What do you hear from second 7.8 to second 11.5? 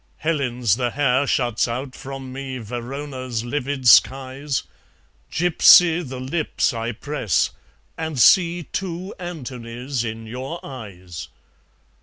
and see Two Antonys in your eyes.